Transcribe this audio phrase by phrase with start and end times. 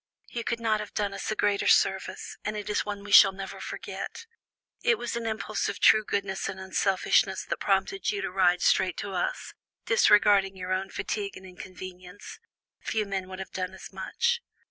[0.29, 3.31] "You could not have done us a greater service, and it is one we shall
[3.33, 4.25] never forget.
[4.81, 8.97] It was an impulse of true goodness and unselfishness that prompted you to ride straight
[8.97, 9.53] to us,
[9.85, 12.39] disregarding your own fatigue and inconvenience;
[12.79, 14.41] few men would have done as much."